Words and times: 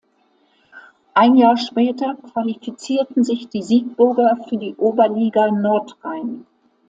Ein 1.13 1.35
Jahr 1.35 1.57
später 1.57 2.15
qualifizierten 2.15 3.23
sich 3.23 3.49
die 3.49 3.61
Siegburger 3.61 4.35
für 4.49 4.57
die 4.57 4.73
Oberliga 4.77 5.51
Nordrhein. 5.51 6.47